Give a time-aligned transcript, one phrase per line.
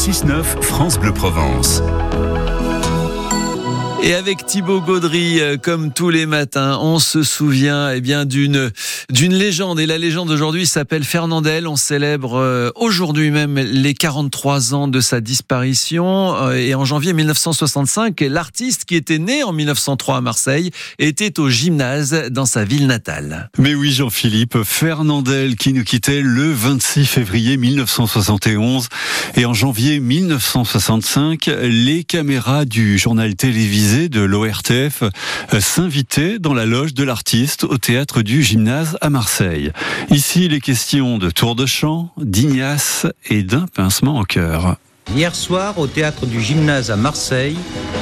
[0.00, 1.82] 6-9 France Bleu Provence.
[4.02, 8.70] Et avec Thibaut Gaudry, euh, comme tous les matins, on se souvient eh bien d'une
[9.10, 9.78] d'une légende.
[9.78, 11.68] Et la légende aujourd'hui s'appelle Fernandel.
[11.68, 16.34] On célèbre euh, aujourd'hui même les 43 ans de sa disparition.
[16.34, 21.50] Euh, et en janvier 1965, l'artiste qui était né en 1903 à Marseille était au
[21.50, 23.50] gymnase dans sa ville natale.
[23.58, 28.88] Mais oui, Jean-Philippe, Fernandel qui nous quittait le 26 février 1971.
[29.36, 36.64] Et en janvier 1965, les caméras du journal télévisé de l'ORTF euh, s'inviter dans la
[36.64, 39.72] loge de l'artiste au théâtre du Gymnase à Marseille.
[40.10, 44.76] Ici, les questions de tour de chant, d'Ignace et d'un pincement au cœur.
[45.14, 47.56] Hier soir, au théâtre du Gymnase à Marseille,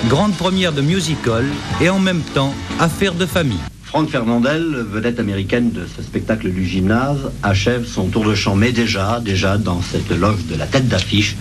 [0.09, 1.47] grande première de musical
[1.81, 3.57] et en même temps, affaire de famille.
[3.85, 8.73] Franck Fernandel, vedette américaine de ce spectacle du gymnase, achève son tour de chant, mais
[8.73, 11.35] déjà, déjà dans cette loge de la tête d'affiche,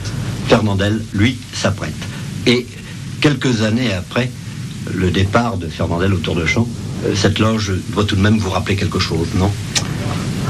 [0.48, 1.92] Fernandel, lui, s'apprête.
[2.46, 2.66] Et
[3.22, 4.30] quelques années après
[4.94, 6.68] le départ de Fernandel au Tour de Champ,
[7.06, 9.52] euh, cette loge doit tout de même vous rappeler quelque chose, non?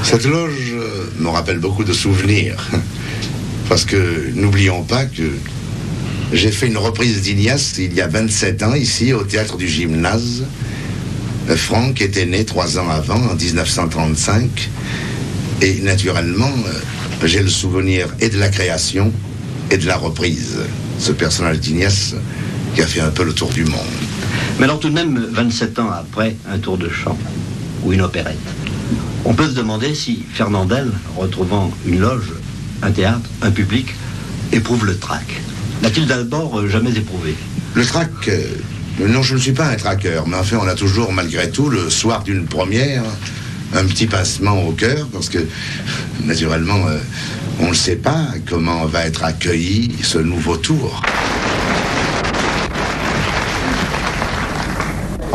[0.03, 2.55] Cette loge euh, me rappelle beaucoup de souvenirs.
[3.69, 5.23] Parce que n'oublions pas que
[6.31, 10.45] j'ai fait une reprise d'Ignace il y a 27 ans ici au théâtre du gymnase.
[11.49, 14.69] Euh, Franck était né trois ans avant, en 1935.
[15.61, 16.51] Et naturellement,
[17.23, 19.11] j'ai le souvenir et de la création
[19.71, 20.59] et de la reprise.
[20.99, 22.15] Ce personnage d'Ignace
[22.75, 23.85] qui a fait un peu le tour du monde.
[24.59, 27.17] Mais alors tout de même, 27 ans après, un tour de chant
[27.83, 28.37] ou une opérette,
[29.25, 32.33] on peut se demander si Fernandel, retrouvant une loge,
[32.81, 33.93] un théâtre, un public,
[34.51, 35.25] éprouve le trac.
[35.81, 37.35] N'a-t-il d'abord euh, jamais éprouvé
[37.73, 38.47] Le trac euh,
[39.07, 41.89] Non, je ne suis pas un traqueur, mais enfin, on a toujours, malgré tout, le
[41.89, 43.03] soir d'une première,
[43.75, 45.39] un petit pincement au cœur, parce que,
[46.23, 46.97] naturellement, euh,
[47.59, 51.01] on ne sait pas comment va être accueilli ce nouveau tour.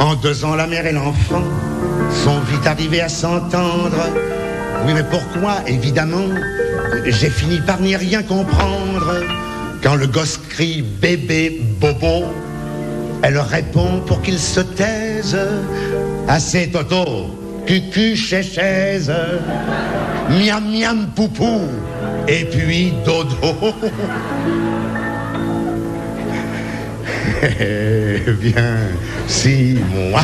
[0.02, 1.44] En deux ans, la mère et l'enfant
[2.24, 4.02] sont vite arrivés à s'entendre.
[4.84, 6.26] Oui, mais pourquoi Évidemment,
[7.06, 9.14] j'ai fini par n'y rien comprendre.
[9.80, 12.24] Quand le gosse crie bébé bobo,
[13.22, 15.38] elle répond pour qu'il se taise.
[16.26, 19.12] Assez toto, cucu chaise,
[20.30, 21.60] miam miam poupou,
[22.26, 23.72] et puis dodo.
[27.44, 28.76] Eh bien,
[29.26, 30.20] si moi,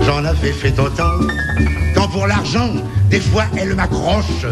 [0.00, 1.20] j'en avais fait autant,
[1.94, 2.70] quand pour l'argent,
[3.10, 4.46] des fois elle m'accroche,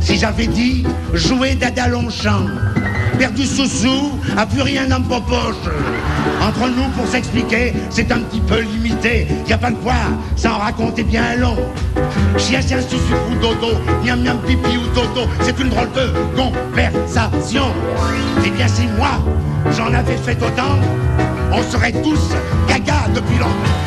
[0.00, 2.46] si j'avais dit jouer Dada Longchamp,
[3.18, 5.56] perdu sous-sous, a plus rien dans ma poche.
[6.40, 9.26] Entre nous, pour s'expliquer, c'est un petit peu limité.
[9.48, 9.94] Y a pas de quoi,
[10.36, 11.56] ça en bien long.
[12.38, 13.74] Chien, chien, sous ou dodo,
[14.04, 17.66] miam, miam, pipi ou toto, c'est une drôle de conversation.
[18.46, 19.18] Eh bien, si moi,
[19.76, 20.78] j'en avais fait autant,
[21.52, 22.30] on serait tous
[22.68, 23.78] gaga depuis longtemps.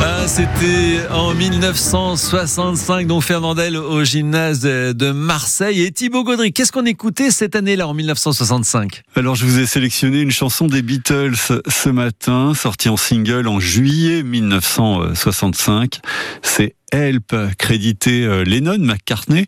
[0.00, 5.82] Ah, c'était en 1965, donc Fernandel au gymnase de Marseille.
[5.82, 10.20] Et Thibaut Gaudry, qu'est-ce qu'on écoutait cette année-là, en 1965 Alors, je vous ai sélectionné
[10.20, 16.00] une chanson des Beatles ce matin, sortie en single en juillet 1965.
[16.42, 19.46] C'est Help, crédité euh, Lennon McCartney.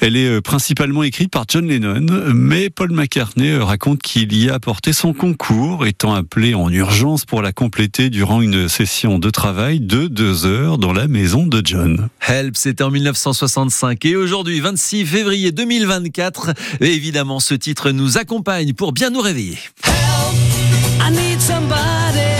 [0.00, 2.04] Elle est euh, principalement écrite par John Lennon,
[2.34, 7.24] mais Paul McCartney euh, raconte qu'il y a apporté son concours, étant appelé en urgence
[7.24, 11.62] pour la compléter durant une session de travail de deux heures dans la maison de
[11.64, 12.08] John.
[12.26, 18.92] Help, c'était en 1965 et aujourd'hui, 26 février 2024, évidemment, ce titre nous accompagne pour
[18.92, 19.58] bien nous réveiller.
[19.84, 20.34] Help,
[21.00, 22.37] I need somebody,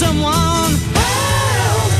[0.00, 1.92] someone, help.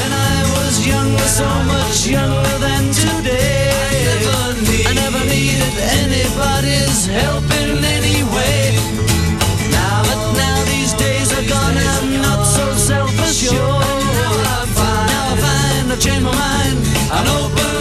[0.00, 5.74] When I was younger, so much younger than today, I never, need, I never needed
[6.00, 8.72] anybody's help in any way.
[9.76, 14.06] Now, but now these days are gone, I'm not so self-assured.
[14.16, 16.76] Now I find, now I find I've changed my mind
[17.12, 17.75] and open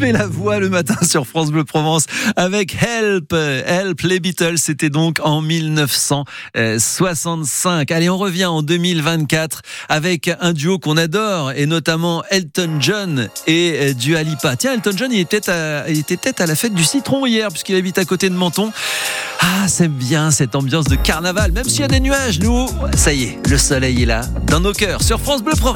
[0.00, 3.34] la voix le matin sur France Bleu Provence avec Help.
[3.34, 7.90] Help, les Beatles, c'était donc en 1965.
[7.90, 9.60] Allez, on revient en 2024
[9.90, 14.56] avec un duo qu'on adore et notamment Elton John et Dua Lipa.
[14.56, 18.06] Tiens, Elton John, il était peut-être à la fête du citron hier puisqu'il habite à
[18.06, 18.72] côté de Menton.
[19.40, 22.40] Ah, c'est bien cette ambiance de carnaval, même s'il y a des nuages.
[22.40, 22.66] Nous,
[22.96, 25.68] ça y est, le soleil est là, dans nos cœurs, sur France Bleu Provence.